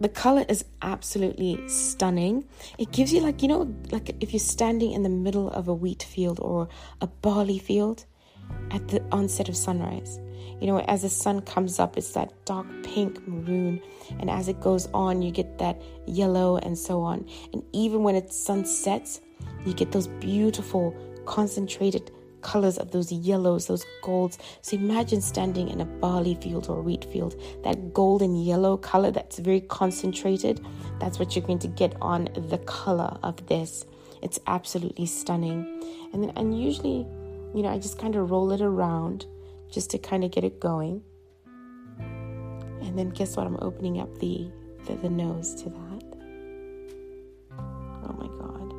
The 0.00 0.08
color 0.08 0.44
is 0.48 0.64
absolutely 0.80 1.68
stunning. 1.68 2.46
It 2.78 2.92
gives 2.92 3.12
you, 3.12 3.20
like, 3.20 3.42
you 3.42 3.48
know, 3.48 3.74
like 3.90 4.14
if 4.20 4.32
you're 4.32 4.40
standing 4.40 4.92
in 4.92 5.02
the 5.02 5.08
middle 5.08 5.50
of 5.50 5.68
a 5.68 5.74
wheat 5.74 6.02
field 6.02 6.38
or 6.40 6.68
a 7.00 7.06
barley 7.06 7.58
field 7.58 8.04
at 8.70 8.88
the 8.88 9.02
onset 9.10 9.48
of 9.48 9.56
sunrise. 9.56 10.18
You 10.60 10.66
know, 10.66 10.80
as 10.80 11.02
the 11.02 11.08
sun 11.08 11.42
comes 11.42 11.78
up, 11.78 11.96
it's 11.96 12.12
that 12.12 12.32
dark 12.44 12.66
pink 12.82 13.26
maroon, 13.28 13.80
and 14.18 14.28
as 14.28 14.48
it 14.48 14.60
goes 14.60 14.88
on, 14.92 15.22
you 15.22 15.30
get 15.30 15.58
that 15.58 15.80
yellow 16.06 16.56
and 16.58 16.76
so 16.76 17.00
on. 17.02 17.26
And 17.52 17.62
even 17.72 18.02
when 18.02 18.16
it 18.16 18.32
sunsets, 18.32 19.20
you 19.64 19.72
get 19.72 19.92
those 19.92 20.08
beautiful 20.08 20.96
concentrated 21.26 22.10
colors 22.40 22.78
of 22.78 22.90
those 22.90 23.12
yellows, 23.12 23.66
those 23.66 23.84
golds. 24.02 24.38
So 24.62 24.76
imagine 24.76 25.20
standing 25.20 25.68
in 25.68 25.80
a 25.80 25.84
barley 25.84 26.36
field 26.36 26.68
or 26.68 26.82
wheat 26.82 27.04
field, 27.04 27.34
that 27.64 27.92
golden 27.92 28.36
yellow 28.36 28.76
color 28.76 29.10
that's 29.10 29.38
very 29.38 29.60
concentrated. 29.60 30.64
That's 31.00 31.18
what 31.18 31.34
you're 31.34 31.46
going 31.46 31.58
to 31.60 31.68
get 31.68 31.94
on 32.00 32.28
the 32.34 32.58
color 32.58 33.18
of 33.22 33.46
this. 33.46 33.84
It's 34.22 34.40
absolutely 34.46 35.06
stunning. 35.06 35.82
And 36.12 36.22
then, 36.22 36.30
and 36.36 36.60
usually, 36.60 37.06
you 37.54 37.62
know, 37.62 37.68
I 37.68 37.78
just 37.78 37.98
kind 37.98 38.16
of 38.16 38.30
roll 38.30 38.50
it 38.52 38.60
around 38.60 39.26
just 39.70 39.90
to 39.90 39.98
kind 39.98 40.24
of 40.24 40.30
get 40.30 40.44
it 40.44 40.60
going. 40.60 41.02
And 41.98 42.98
then 42.98 43.10
guess 43.10 43.36
what? 43.36 43.46
I'm 43.46 43.58
opening 43.60 44.00
up 44.00 44.18
the, 44.18 44.50
the, 44.86 44.94
the 44.94 45.10
nose 45.10 45.54
to 45.62 45.68
that. 45.68 46.04
Oh 48.04 48.12
my 48.16 48.28
God. 48.38 48.72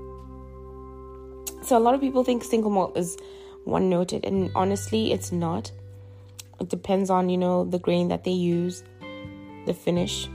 So 1.65 1.77
a 1.77 1.79
lot 1.79 1.93
of 1.93 2.01
people 2.01 2.23
think 2.23 2.43
single 2.43 2.71
malt 2.71 2.97
is 2.97 3.17
one 3.65 3.89
noted, 3.89 4.25
and 4.25 4.49
honestly, 4.55 5.11
it's 5.11 5.31
not. 5.31 5.71
It 6.59 6.69
depends 6.69 7.09
on, 7.09 7.29
you 7.29 7.37
know, 7.37 7.65
the 7.65 7.79
grain 7.79 8.07
that 8.07 8.23
they 8.23 8.31
use, 8.31 8.83
the 9.65 9.73
finish, 9.73 10.27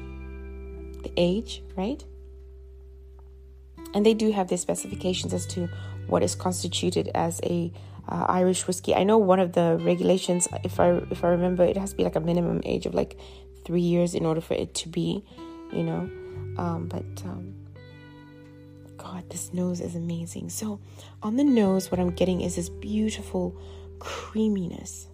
the 1.03 1.13
age, 1.17 1.63
right? 1.77 2.03
And 3.93 4.07
they 4.07 4.15
do 4.15 4.33
have 4.33 4.49
their 4.49 4.59
specifications 4.59 5.35
as 5.35 5.47
to 5.49 5.69
what 6.07 6.23
is 6.23 6.35
constituted 6.35 7.11
as 7.15 7.41
a 7.43 7.73
uh, 8.09 8.27
Irish 8.29 8.67
whiskey. 8.67 8.95
I 8.95 9.05
know 9.05 9.19
one 9.19 9.41
of 9.41 9.53
the 9.53 9.79
regulations, 9.81 10.49
if 10.63 10.79
I 10.79 11.01
if 11.11 11.25
I 11.25 11.29
remember, 11.29 11.65
it 11.65 11.77
has 11.77 11.91
to 11.91 11.97
be 11.97 12.05
like 12.05 12.17
a 12.17 12.21
minimum 12.21 12.61
age 12.65 12.87
of 12.87 12.95
like 12.95 13.19
three 13.65 13.81
years 13.81 14.15
in 14.15 14.27
order 14.27 14.41
for 14.41 14.55
it 14.55 14.75
to 14.75 14.89
be, 14.89 15.25
you 15.73 15.83
know. 15.83 16.11
Um, 16.57 16.87
but 16.89 17.25
um, 17.25 17.55
God, 18.97 19.29
this 19.31 19.53
nose 19.53 19.81
is 19.81 19.95
amazing. 19.95 20.51
So 20.51 20.81
on 21.23 21.37
the 21.37 21.45
nose, 21.45 21.91
what 21.91 21.99
I'm 21.99 22.11
getting 22.11 22.43
is 22.43 22.57
this 22.57 22.69
beautiful 22.69 23.59
creaminess, 23.99 25.09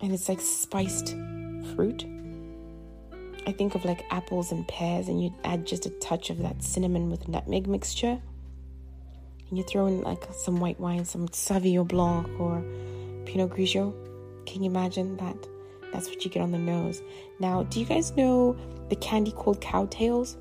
and 0.00 0.12
it's 0.12 0.28
like 0.28 0.40
spiced 0.40 1.16
fruit. 1.74 2.04
I 3.44 3.50
think 3.50 3.74
of 3.74 3.84
like 3.84 4.04
apples 4.10 4.52
and 4.52 4.68
pears, 4.68 5.08
and 5.08 5.22
you 5.22 5.34
add 5.44 5.66
just 5.66 5.86
a 5.86 5.90
touch 5.90 6.30
of 6.30 6.38
that 6.38 6.62
cinnamon 6.62 7.10
with 7.10 7.26
nutmeg 7.26 7.66
mixture 7.66 8.20
and 9.52 9.58
you 9.58 9.64
throw 9.64 9.86
in 9.86 10.00
like 10.00 10.24
some 10.32 10.60
white 10.60 10.80
wine, 10.80 11.04
some 11.04 11.28
Sauvignon 11.28 11.86
Blanc 11.86 12.26
or 12.40 12.64
Pinot 13.26 13.50
Grigio. 13.50 13.92
Can 14.46 14.62
you 14.62 14.70
imagine 14.70 15.18
that? 15.18 15.36
That's 15.92 16.08
what 16.08 16.24
you 16.24 16.30
get 16.30 16.40
on 16.40 16.52
the 16.52 16.58
nose. 16.58 17.02
Now, 17.38 17.64
do 17.64 17.78
you 17.78 17.84
guys 17.84 18.16
know 18.16 18.56
the 18.88 18.96
candy 18.96 19.30
called 19.30 19.60
Cow 19.60 19.84
Tales? 19.90 20.38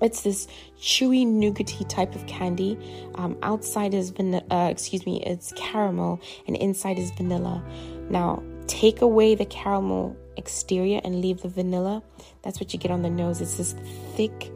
It's 0.00 0.22
this 0.22 0.48
chewy 0.80 1.26
nougaty 1.26 1.86
type 1.86 2.14
of 2.14 2.26
candy. 2.26 2.78
Um, 3.16 3.36
outside 3.42 3.92
is 3.92 4.08
vanilla. 4.08 4.42
Uh, 4.50 4.68
excuse 4.70 5.04
me, 5.04 5.22
it's 5.26 5.52
caramel, 5.54 6.18
and 6.46 6.56
inside 6.56 6.98
is 6.98 7.10
vanilla. 7.10 7.62
Now, 8.08 8.42
take 8.68 9.02
away 9.02 9.34
the 9.34 9.44
caramel 9.44 10.16
exterior 10.38 11.02
and 11.04 11.20
leave 11.20 11.42
the 11.42 11.48
vanilla. 11.50 12.02
That's 12.40 12.58
what 12.58 12.72
you 12.72 12.78
get 12.78 12.90
on 12.90 13.02
the 13.02 13.10
nose. 13.10 13.42
It's 13.42 13.58
this 13.58 13.74
thick, 14.16 14.50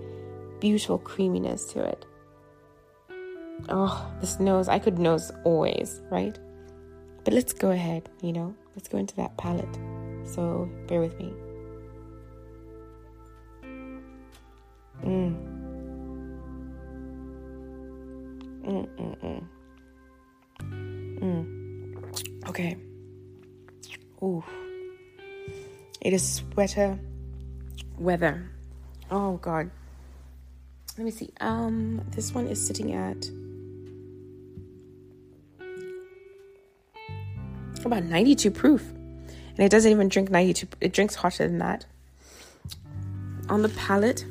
beautiful 0.59 0.97
creaminess 0.97 1.67
to 1.75 1.83
it. 1.83 2.07
Oh, 3.69 4.13
this 4.21 4.41
nose, 4.41 4.69
I 4.69 4.79
could 4.79 4.99
nose 4.99 5.31
always, 5.45 6.01
right? 6.11 6.39
But 7.25 7.35
let's 7.35 7.53
go 7.53 7.71
ahead, 7.71 8.09
you 8.21 8.33
know, 8.33 8.55
let's 8.75 8.89
go 8.89 8.99
into 8.99 9.15
that 9.17 9.37
palate. 9.37 9.79
So 10.25 10.69
bear 10.87 11.01
with 11.01 11.19
me. 11.19 11.33
Mm. 15.05 15.37
Mm, 18.65 18.89
mm, 18.97 19.17
mm. 19.21 19.49
Mm. 21.21 22.49
Okay. 22.49 22.77
Ooh. 24.23 24.45
It 26.01 26.13
is 26.13 26.35
sweater 26.35 26.99
weather. 27.99 28.51
Oh 29.11 29.37
God. 29.39 29.71
Let 30.99 31.05
me 31.05 31.11
see. 31.11 31.31
Um, 31.41 32.03
this 32.11 32.33
one 32.33 32.47
is 32.47 32.65
sitting 32.65 32.93
at 32.93 33.31
about 37.89 38.05
92 38.05 38.51
proof. 38.51 38.89
And 38.91 39.61
it 39.61 39.71
doesn't 39.71 39.91
even 39.91 40.09
drink 40.09 40.31
92, 40.31 40.67
it 40.81 40.93
drinks 40.93 41.15
hotter 41.15 41.47
than 41.47 41.59
that. 41.59 41.85
On 43.49 43.63
the 43.63 43.69
palate, 43.71 44.25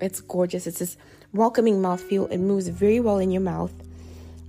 it's 0.00 0.20
gorgeous. 0.20 0.66
It's 0.66 0.78
this 0.78 0.96
welcoming 1.32 1.82
mouthfeel. 1.82 2.30
It 2.30 2.38
moves 2.38 2.68
very 2.68 3.00
well 3.00 3.18
in 3.18 3.30
your 3.30 3.42
mouth. 3.42 3.72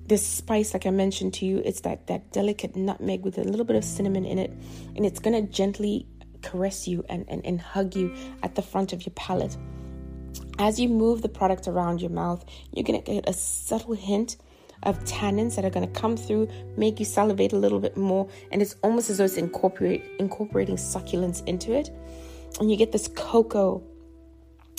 This 0.08 0.26
spice, 0.26 0.74
like 0.74 0.86
I 0.86 0.92
mentioned 0.92 1.34
to 1.36 1.46
you, 1.46 1.62
it's 1.64 1.82
that, 1.82 2.08
that 2.08 2.32
delicate 2.32 2.76
nutmeg 2.76 3.24
with 3.24 3.38
a 3.38 3.44
little 3.44 3.66
bit 3.66 3.76
of 3.76 3.84
cinnamon 3.84 4.26
in 4.26 4.40
it. 4.40 4.52
And 4.96 5.06
it's 5.06 5.20
going 5.20 5.46
to 5.46 5.52
gently 5.52 6.08
caress 6.42 6.88
you 6.88 7.04
and, 7.10 7.26
and, 7.28 7.46
and 7.46 7.60
hug 7.60 7.96
you 7.96 8.16
at 8.42 8.56
the 8.56 8.62
front 8.62 8.94
of 8.94 9.06
your 9.06 9.14
palate. 9.16 9.58
As 10.58 10.80
you 10.80 10.90
move 10.90 11.22
the 11.22 11.30
product 11.30 11.68
around 11.68 12.02
your 12.02 12.12
mouth, 12.12 12.44
you're 12.74 12.84
going 12.84 13.02
to 13.02 13.12
get 13.12 13.30
a 13.30 13.34
subtle 13.34 13.94
hint 13.94 14.38
of 14.84 15.04
tannins 15.04 15.56
that 15.56 15.66
are 15.66 15.70
going 15.70 15.88
to 15.88 16.00
come 16.00 16.16
through, 16.16 16.48
make 16.78 17.00
you 17.00 17.06
salivate 17.06 17.54
a 17.54 17.58
little 17.58 17.80
bit 17.80 17.98
more, 17.98 18.28
and 18.52 18.62
it's 18.62 18.76
almost 18.84 19.10
as 19.10 19.18
though 19.18 19.26
it's 19.26 19.38
incorporate, 19.38 20.06
incorporating 20.20 20.78
succulence 20.78 21.42
into 21.42 21.74
it. 21.74 21.90
And 22.60 22.72
you 22.72 22.78
get 22.78 22.92
this 22.92 23.08
cocoa 23.10 23.84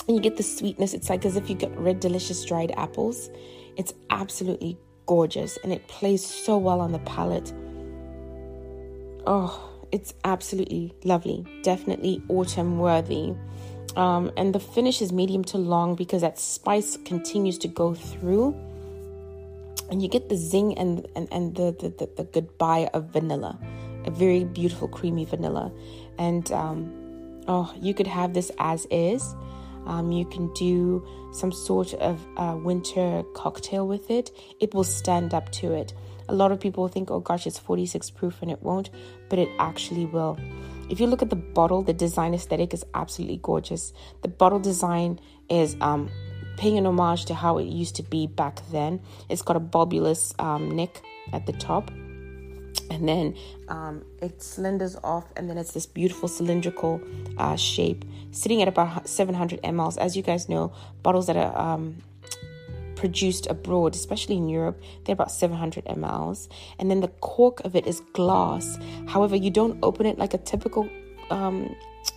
and 0.07 0.17
you 0.17 0.23
get 0.23 0.37
the 0.37 0.43
sweetness. 0.43 0.95
It's 0.95 1.09
like 1.09 1.25
as 1.25 1.37
if 1.37 1.49
you 1.49 1.55
get 1.55 1.77
red, 1.79 2.01
delicious 2.01 2.45
dried 2.45 2.73
apples. 2.77 3.31
It's 3.77 3.93
absolutely 4.11 4.77
gorgeous 5.07 5.59
and 5.63 5.73
it 5.73 5.87
plays 5.89 6.25
so 6.25 6.59
well 6.59 6.81
on 6.81 6.93
the 6.93 6.99
palate. 7.01 7.53
Oh, 9.27 9.71
it's 9.93 10.15
absolutely 10.25 10.95
lovely. 11.05 11.45
Definitely 11.63 12.23
autumn 12.29 12.79
worthy. 12.79 13.35
Um, 13.97 14.31
and 14.37 14.55
the 14.55 14.61
finish 14.61 15.03
is 15.03 15.13
medium 15.13 15.45
to 15.45 15.59
long 15.59 15.95
because 15.95 16.23
that 16.23 16.39
spice 16.39 16.97
continues 17.05 17.59
to 17.59 17.69
go 17.69 17.95
through 17.95 18.55
and 19.91 20.03
you 20.03 20.09
get 20.09 20.29
the 20.29 20.37
zing 20.37 20.77
and 20.79 21.07
and, 21.17 21.29
and 21.33 21.55
the, 21.57 21.77
the, 21.79 21.89
the, 21.89 22.11
the 22.17 22.25
goodbye 22.25 22.89
of 22.95 23.13
vanilla 23.13 23.59
a 24.05 24.11
very 24.11 24.45
beautiful 24.45 24.89
creamy 24.89 25.25
vanilla. 25.25 25.73
And 26.19 26.51
um, 26.53 26.93
oh 27.49 27.73
you 27.81 27.95
could 27.95 28.07
have 28.07 28.35
this 28.35 28.51
as 28.59 28.87
is. 28.91 29.35
Um, 29.87 30.13
you 30.13 30.27
can 30.27 30.53
do 30.53 31.07
some 31.33 31.53
sort 31.53 31.95
of 31.95 32.25
uh, 32.37 32.57
winter 32.63 33.23
cocktail 33.35 33.87
with 33.87 34.11
it. 34.11 34.31
It 34.61 34.75
will 34.75 34.85
stand 34.85 35.33
up 35.33 35.51
to 35.53 35.73
it. 35.73 35.95
A 36.29 36.35
lot 36.35 36.53
of 36.53 36.61
people 36.61 36.87
think 36.89 37.11
oh 37.11 37.21
gosh 37.21 37.47
it's 37.47 37.59
46 37.59 38.11
proof 38.11 38.41
and 38.43 38.51
it 38.51 38.63
won't 38.63 38.91
but 39.29 39.39
it 39.39 39.49
actually 39.59 40.07
will. 40.07 40.39
If 40.89 41.01
you 41.01 41.07
look 41.07 41.23
at 41.23 41.31
the 41.31 41.37
bottle 41.37 41.83
the 41.83 41.93
design 41.93 42.35
aesthetic 42.35 42.75
is 42.75 42.85
absolutely 42.95 43.41
gorgeous. 43.43 43.93
The 44.23 44.29
bottle 44.29 44.59
design 44.61 45.21
is 45.49 45.77
um, 45.81 46.11
paying 46.61 46.77
an 46.77 46.85
homage 46.85 47.25
to 47.25 47.35
how 47.35 47.57
it 47.57 47.65
used 47.65 47.97
to 47.97 48.03
be 48.03 48.27
back 48.27 48.61
then. 48.71 49.01
It's 49.31 49.41
got 49.41 49.57
a 49.57 49.61
bulbous 49.61 50.35
um, 50.39 50.77
neck 50.77 51.01
at 51.33 51.47
the 51.47 51.55
top, 51.55 51.91
and 52.91 53.09
then 53.09 53.35
um, 53.69 54.05
it 54.21 54.43
cylinders 54.43 54.95
off, 55.03 55.25
and 55.37 55.49
then 55.49 55.57
it's 55.57 55.73
this 55.73 55.87
beautiful 55.87 56.29
cylindrical 56.29 57.01
uh, 57.39 57.57
shape, 57.57 58.05
sitting 58.31 58.61
at 58.61 58.69
about 58.69 59.09
700 59.09 59.63
mLs. 59.63 59.97
As 59.97 60.19
you 60.19 60.23
guys 60.23 60.51
know, 60.51 60.75
bottles 61.03 61.29
that 61.29 61.37
are 61.39 61.59
um, 61.59 61.97
produced 62.95 63.47
abroad, 63.47 63.95
especially 63.95 64.37
in 64.37 64.51
Europe, 64.51 64.83
they're 65.05 65.15
about 65.15 65.31
700 65.31 65.87
mLs, 65.87 66.49
and 66.79 66.91
then 66.91 67.01
the 67.01 67.09
cork 67.09 67.61
of 67.61 67.75
it 67.75 67.87
is 67.87 68.03
glass. 68.13 68.79
However, 69.09 69.35
you 69.35 69.51
don't 69.51 69.79
open 69.83 70.05
it 70.05 70.19
like 70.19 70.35
a 70.35 70.39
typical 70.39 70.87
um, 71.31 71.75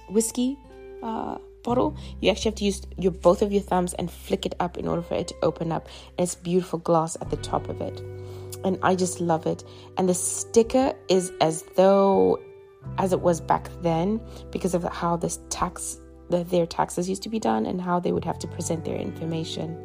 whiskey. 0.09 0.57
Uh, 1.01 1.37
bottle, 1.63 1.97
you 2.21 2.29
actually 2.29 2.51
have 2.51 2.55
to 2.55 2.65
use 2.65 2.81
your 2.97 3.11
both 3.11 3.41
of 3.41 3.51
your 3.51 3.61
thumbs 3.61 3.93
and 3.95 4.11
flick 4.11 4.45
it 4.45 4.55
up 4.59 4.77
in 4.77 4.87
order 4.87 5.01
for 5.01 5.15
it 5.15 5.27
to 5.29 5.35
open 5.41 5.71
up. 5.71 5.87
And 6.17 6.25
it's 6.25 6.35
beautiful 6.35 6.79
glass 6.79 7.17
at 7.21 7.29
the 7.29 7.37
top 7.37 7.69
of 7.69 7.81
it. 7.81 7.99
And 8.63 8.77
I 8.81 8.95
just 8.95 9.19
love 9.19 9.45
it. 9.45 9.63
And 9.97 10.07
the 10.07 10.13
sticker 10.13 10.93
is 11.09 11.31
as 11.41 11.63
though 11.75 12.39
as 12.97 13.13
it 13.13 13.21
was 13.21 13.41
back 13.41 13.69
then 13.81 14.21
because 14.51 14.73
of 14.73 14.83
how 14.83 15.15
this 15.15 15.39
tax 15.49 15.99
the, 16.29 16.43
their 16.43 16.65
taxes 16.65 17.09
used 17.09 17.23
to 17.23 17.29
be 17.29 17.39
done 17.39 17.65
and 17.65 17.81
how 17.81 17.99
they 17.99 18.11
would 18.11 18.25
have 18.25 18.39
to 18.39 18.47
present 18.47 18.85
their 18.85 18.97
information. 18.97 19.75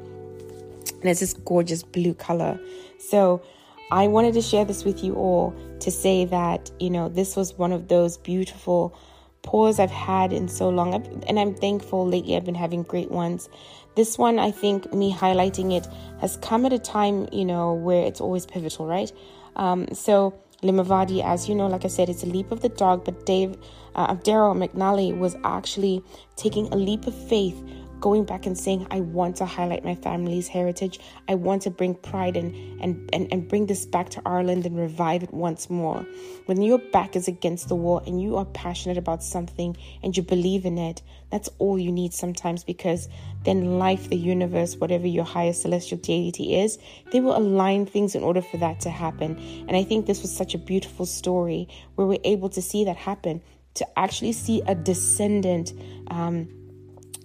And 1.01 1.05
it's 1.05 1.21
this 1.21 1.33
gorgeous 1.33 1.83
blue 1.83 2.15
color. 2.15 2.59
So 2.99 3.43
I 3.91 4.07
wanted 4.09 4.35
to 4.35 4.43
share 4.43 4.65
this 4.65 4.85
with 4.85 5.03
you 5.03 5.15
all 5.15 5.55
to 5.81 5.91
say 5.91 6.25
that, 6.27 6.71
you 6.79 6.91
know, 6.91 7.09
this 7.09 7.37
was 7.37 7.55
one 7.55 7.73
of 7.73 7.89
those 7.89 8.19
beautiful 8.19 8.99
pause 9.43 9.79
I've 9.79 9.91
had 9.91 10.33
in 10.33 10.49
so 10.49 10.69
long. 10.69 10.95
and 11.27 11.39
I'm 11.39 11.55
thankful 11.55 12.07
lately 12.07 12.37
I've 12.37 12.45
been 12.45 12.55
having 12.55 12.83
great 12.83 13.11
ones. 13.11 13.49
This 13.95 14.17
one, 14.17 14.39
I 14.39 14.51
think, 14.51 14.93
me 14.93 15.13
highlighting 15.13 15.77
it 15.77 15.87
has 16.21 16.37
come 16.37 16.65
at 16.67 16.73
a 16.73 16.79
time, 16.79 17.29
you 17.33 17.45
know, 17.45 17.75
where 17.75 18.07
it's 18.07 18.21
always 18.21 18.47
pivotal, 18.47 18.87
right? 18.87 19.11
Um, 19.57 19.89
so, 19.93 20.39
Limavady, 20.63 21.25
as 21.25 21.49
you 21.49 21.55
know, 21.55 21.67
like 21.67 21.85
I 21.85 21.89
said, 21.89 22.09
it's 22.09 22.23
a 22.23 22.27
leap 22.27 22.53
of 22.53 22.61
the 22.61 22.69
dog, 22.69 23.05
but 23.05 23.27
Dave, 23.27 23.57
uh, 23.95 24.15
Daryl 24.17 24.57
McNally 24.57 25.17
was 25.17 25.37
actually 25.45 26.03
taking 26.37 26.73
a 26.73 26.77
leap 26.77 27.07
of 27.07 27.15
faith 27.29 27.61
going 28.01 28.25
back 28.25 28.47
and 28.47 28.57
saying, 28.57 28.87
I 28.91 29.01
want 29.01 29.37
to 29.37 29.47
highlight 29.47 29.85
my 29.85 29.95
family's 29.95 30.49
heritage. 30.49 31.01
I 31.29 31.35
want 31.35 31.63
to 31.63 31.71
bring 31.71 31.95
pride 31.95 32.37
and, 32.37 32.81
and, 32.81 33.09
and, 33.13 33.33
and 33.33 33.49
bring 33.49 33.67
this 33.67 33.87
back 33.87 34.11
to 34.11 34.23
Ireland 34.25 34.67
and 34.67 34.77
revive 34.77 35.23
it 35.23 35.33
once 35.33 35.69
more. 35.69 36.07
When 36.47 36.63
your 36.63 36.79
back 36.79 37.17
is 37.17 37.29
against 37.29 37.69
the 37.69 37.75
wall 37.75 38.03
and 38.07 38.21
you 38.21 38.37
are 38.37 38.45
passionate 38.45 38.99
about 38.99 39.23
something 39.23 39.77
and 40.03 40.17
you 40.17 40.23
believe 40.23 40.65
in 40.65 40.79
it, 40.79 41.03
that's 41.31 41.49
all 41.59 41.79
you 41.79 41.93
need 41.93 42.15
sometimes 42.15 42.65
because 42.65 43.09
then 43.45 43.79
life, 43.79 44.09
the 44.09 44.17
universe, 44.17 44.77
whatever 44.77 45.07
your 45.07 45.25
higher 45.25 45.53
celestial 45.53 45.99
deity 45.99 46.61
is, 46.61 46.79
they 47.13 47.21
will 47.21 47.37
align 47.37 47.87
things 47.87 48.15
in 48.15 48.23
order 48.23 48.43
for 48.43 48.57
that 48.59 48.81
to 48.81 48.91
happen. 48.91 49.37
And 49.69 49.77
I 49.77 49.85
think 49.85 50.07
this 50.07 50.23
was 50.23 50.35
such 50.35 50.55
a 50.55 50.59
beautiful 50.59 51.07
story 51.07 51.69
where 51.97 52.07
we're 52.07 52.19
able 52.25 52.49
to 52.51 52.63
see 52.63 52.85
that 52.85 52.97
happen, 52.97 53.43
to 53.75 53.87
actually 53.99 54.33
see 54.33 54.63
a 54.67 54.75
descendant. 54.75 55.73
Um, 56.09 56.49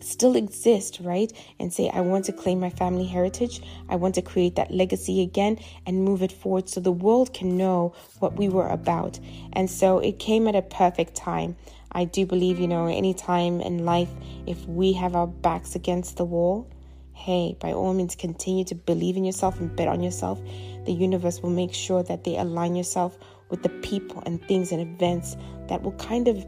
still 0.04 0.36
exist, 0.36 1.00
right? 1.02 1.32
And 1.60 1.74
say, 1.74 1.90
I 1.90 2.02
want 2.02 2.26
to 2.26 2.34
claim 2.34 2.60
my 2.60 2.70
family 2.70 3.06
heritage. 3.06 3.62
I 3.90 3.96
want 3.96 4.16
to 4.16 4.22
create 4.22 4.56
that 4.56 4.72
legacy 4.72 5.22
again 5.22 5.60
and 5.86 6.04
move 6.04 6.22
it 6.22 6.32
forward 6.32 6.70
so 6.70 6.80
the 6.80 6.92
world 6.92 7.34
can 7.34 7.58
know 7.58 7.94
what 8.20 8.38
we 8.38 8.50
were 8.50 8.68
about. 8.68 9.20
And 9.54 9.70
so 9.70 10.00
it 10.00 10.20
came 10.20 10.48
at 10.48 10.56
a 10.56 10.62
perfect 10.62 11.16
time. 11.16 11.56
I 11.92 12.06
do 12.06 12.26
believe, 12.26 12.60
you 12.60 12.68
know, 12.68 12.88
any 12.88 13.14
time 13.14 13.62
in 13.62 13.86
life, 13.86 14.10
if 14.48 14.66
we 14.68 14.94
have 14.94 15.16
our 15.16 15.28
backs 15.28 15.76
against 15.76 16.18
the 16.18 16.26
wall, 16.26 16.68
hey, 17.14 17.56
by 17.60 17.72
all 17.72 17.94
means, 17.94 18.16
continue 18.16 18.66
to 18.66 18.76
believe 18.76 19.16
in 19.16 19.24
yourself 19.24 19.60
and 19.60 19.76
bet 19.76 19.88
on 19.88 20.02
yourself. 20.02 20.42
The 20.86 20.94
universe 20.94 21.42
will 21.42 21.52
make 21.52 21.74
sure 21.74 22.04
that 22.04 22.24
they 22.24 22.38
align 22.38 22.76
yourself 22.76 23.18
with 23.50 23.62
the 23.62 23.70
people 23.70 24.24
and 24.26 24.42
things 24.48 24.72
and 24.72 24.82
events 24.82 25.38
that 25.70 25.84
will 25.84 25.94
kind 25.94 26.28
of 26.28 26.44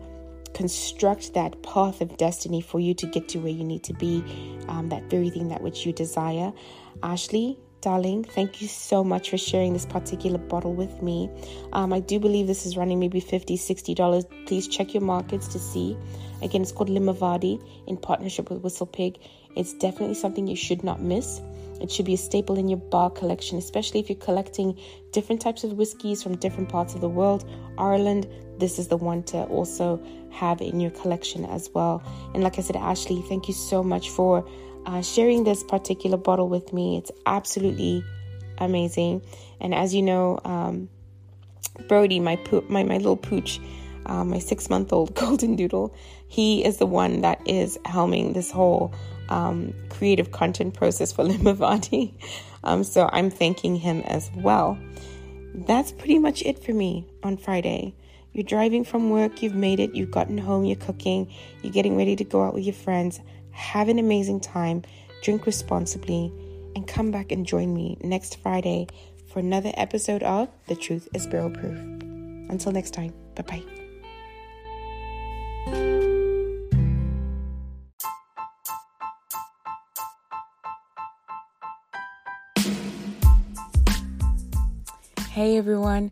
construct 0.55 1.33
that 1.33 1.61
path 1.61 2.01
of 2.01 2.17
destiny 2.17 2.61
for 2.61 2.79
you 2.79 2.93
to 2.95 3.05
get 3.05 3.27
to 3.29 3.39
where 3.39 3.51
you 3.51 3.63
need 3.63 3.83
to 3.83 3.93
be, 3.93 4.23
um, 4.69 4.89
that 4.89 5.03
very 5.03 5.29
thing 5.29 5.49
that 5.49 5.61
which 5.61 5.85
you 5.85 5.91
desire. 5.91 6.51
Ashley, 7.03 7.59
darling, 7.81 8.23
thank 8.23 8.61
you 8.61 8.67
so 8.67 9.03
much 9.03 9.29
for 9.29 9.37
sharing 9.37 9.73
this 9.73 9.85
particular 9.85 10.37
bottle 10.37 10.73
with 10.73 11.01
me. 11.03 11.29
Um, 11.73 11.91
I 11.91 11.99
do 11.99 12.19
believe 12.19 12.47
this 12.47 12.65
is 12.65 12.77
running 12.77 12.99
maybe 12.99 13.21
$50, 13.21 13.53
$60. 13.53 14.47
Please 14.47 14.67
check 14.67 14.93
your 14.93 15.03
markets 15.03 15.49
to 15.49 15.59
see. 15.59 15.97
Again, 16.41 16.61
it's 16.61 16.71
called 16.71 16.89
Limavady 16.89 17.61
in 17.85 17.97
partnership 17.97 18.49
with 18.49 18.61
Whistle 18.61 18.87
Pig. 18.87 19.19
It's 19.55 19.73
definitely 19.73 20.15
something 20.15 20.47
you 20.47 20.55
should 20.55 20.83
not 20.83 21.01
miss. 21.01 21.41
It 21.81 21.91
should 21.91 22.05
be 22.05 22.13
a 22.13 22.17
staple 22.17 22.57
in 22.57 22.67
your 22.67 22.79
bar 22.79 23.09
collection, 23.09 23.57
especially 23.57 23.99
if 23.99 24.09
you're 24.09 24.17
collecting 24.17 24.77
different 25.11 25.41
types 25.41 25.63
of 25.63 25.73
whiskeys 25.73 26.23
from 26.23 26.37
different 26.37 26.69
parts 26.69 26.95
of 26.95 27.01
the 27.01 27.09
world. 27.09 27.49
Ireland, 27.77 28.27
this 28.57 28.79
is 28.79 28.87
the 28.87 28.97
one 28.97 29.23
to 29.23 29.43
also 29.43 30.01
have 30.31 30.61
in 30.61 30.79
your 30.79 30.91
collection 30.91 31.45
as 31.45 31.69
well. 31.73 32.01
And 32.33 32.43
like 32.43 32.57
I 32.57 32.61
said, 32.61 32.75
Ashley, 32.75 33.21
thank 33.27 33.47
you 33.47 33.53
so 33.53 33.83
much 33.83 34.09
for 34.09 34.47
uh, 34.85 35.01
sharing 35.01 35.43
this 35.43 35.63
particular 35.63 36.17
bottle 36.17 36.49
with 36.49 36.73
me. 36.73 36.97
It's 36.97 37.11
absolutely 37.25 38.03
amazing. 38.57 39.21
And 39.59 39.73
as 39.73 39.93
you 39.93 40.01
know, 40.01 40.39
um, 40.43 40.89
Brody, 41.87 42.19
my, 42.19 42.37
po- 42.37 42.65
my 42.69 42.83
my 42.83 42.97
little 42.97 43.17
pooch, 43.17 43.59
uh, 44.05 44.23
my 44.23 44.39
six 44.39 44.69
month 44.69 44.93
old 44.93 45.13
golden 45.21 45.55
doodle, 45.55 45.93
he 46.27 46.63
is 46.63 46.77
the 46.77 46.85
one 46.85 47.21
that 47.21 47.41
is 47.45 47.77
helming 47.85 48.33
this 48.33 48.51
whole 48.51 48.93
um, 49.29 49.73
creative 49.89 50.31
content 50.31 50.73
process 50.73 51.11
for 51.11 51.23
Limavady. 51.29 52.13
Um, 52.63 52.83
so 52.83 53.09
I'm 53.11 53.29
thanking 53.29 53.75
him 53.75 54.01
as 54.01 54.31
well. 54.35 54.77
That's 55.53 55.91
pretty 55.91 56.19
much 56.19 56.41
it 56.43 56.63
for 56.63 56.73
me 56.73 57.07
on 57.23 57.37
Friday. 57.37 57.95
You're 58.33 58.43
driving 58.43 58.83
from 58.83 59.09
work, 59.09 59.41
you've 59.41 59.55
made 59.55 59.79
it, 59.79 59.95
you've 59.95 60.11
gotten 60.11 60.37
home, 60.37 60.65
you're 60.65 60.75
cooking, 60.75 61.31
you're 61.61 61.71
getting 61.71 61.95
ready 61.95 62.17
to 62.17 62.23
go 62.25 62.43
out 62.43 62.53
with 62.53 62.65
your 62.65 62.73
friends. 62.73 63.21
Have 63.51 63.87
an 63.87 63.97
amazing 63.97 64.41
time, 64.41 64.83
drink 65.23 65.45
responsibly, 65.45 66.33
and 66.75 66.85
come 66.85 67.11
back 67.11 67.31
and 67.31 67.45
join 67.45 67.73
me 67.73 67.97
next 68.01 68.41
Friday 68.41 68.87
for 69.31 69.39
another 69.39 69.71
episode 69.75 70.23
of 70.23 70.49
The 70.67 70.75
Truth 70.75 71.07
is 71.13 71.27
Barrel 71.27 71.49
Proof. 71.49 71.77
Until 72.49 72.73
next 72.73 72.91
time, 72.91 73.13
bye 73.35 73.43
bye. 73.43 73.84
Everyone. 85.65 86.11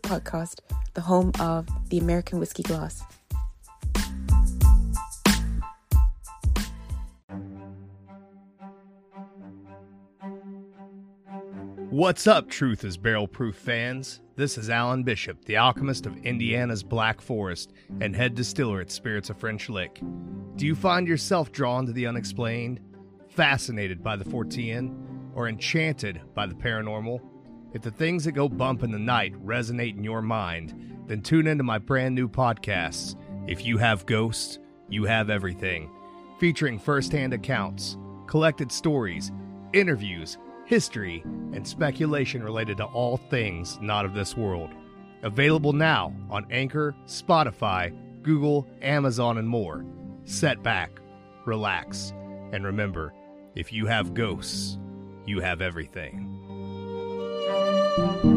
podcast, 0.01 0.59
the 0.93 1.01
home 1.01 1.31
of 1.39 1.67
the 1.89 1.97
American 1.97 2.39
Whiskey 2.39 2.63
Glass. 2.63 3.03
What's 11.91 12.25
up, 12.25 12.49
Truth 12.49 12.85
is 12.85 12.95
Barrel 12.95 13.27
Proof 13.27 13.55
fans? 13.55 14.21
This 14.37 14.57
is 14.57 14.69
Alan 14.69 15.03
Bishop, 15.03 15.43
the 15.43 15.57
alchemist 15.57 16.05
of 16.05 16.15
Indiana's 16.25 16.83
Black 16.83 17.19
Forest 17.19 17.73
and 17.99 18.15
head 18.15 18.33
distiller 18.33 18.79
at 18.79 18.89
Spirits 18.89 19.29
of 19.29 19.37
French 19.37 19.67
Lick. 19.67 20.01
Do 20.55 20.65
you 20.65 20.73
find 20.73 21.05
yourself 21.05 21.51
drawn 21.51 21.85
to 21.85 21.91
the 21.91 22.07
unexplained, 22.07 22.79
fascinated 23.27 24.01
by 24.01 24.15
the 24.15 24.23
Fortean, 24.23 24.95
or 25.35 25.49
enchanted 25.49 26.21
by 26.33 26.45
the 26.45 26.55
paranormal? 26.55 27.19
If 27.73 27.81
the 27.81 27.91
things 27.91 28.25
that 28.25 28.33
go 28.33 28.49
bump 28.49 28.83
in 28.83 28.91
the 28.91 28.99
night 28.99 29.33
resonate 29.45 29.97
in 29.97 30.03
your 30.03 30.21
mind, 30.21 31.03
then 31.07 31.21
tune 31.21 31.47
into 31.47 31.63
my 31.63 31.77
brand 31.77 32.15
new 32.15 32.27
podcasts. 32.27 33.15
If 33.47 33.65
you 33.65 33.77
have 33.77 34.05
ghosts, 34.05 34.59
you 34.89 35.05
have 35.05 35.29
everything, 35.29 35.89
featuring 36.39 36.79
firsthand 36.79 37.33
accounts, 37.33 37.97
collected 38.27 38.71
stories, 38.71 39.31
interviews, 39.73 40.37
history, 40.65 41.21
and 41.53 41.65
speculation 41.65 42.43
related 42.43 42.77
to 42.77 42.85
all 42.85 43.17
things 43.17 43.79
not 43.81 44.05
of 44.05 44.13
this 44.13 44.35
world. 44.35 44.69
Available 45.23 45.73
now 45.73 46.13
on 46.29 46.45
Anchor, 46.51 46.95
Spotify, 47.05 47.95
Google, 48.21 48.67
Amazon, 48.81 49.37
and 49.37 49.47
more. 49.47 49.85
Set 50.25 50.61
back, 50.61 50.91
relax, 51.45 52.13
and 52.51 52.65
remember 52.65 53.13
if 53.55 53.73
you 53.73 53.85
have 53.85 54.13
ghosts, 54.13 54.77
you 55.25 55.39
have 55.39 55.61
everything. 55.61 56.30
Thank 57.97 58.23
you. 58.23 58.30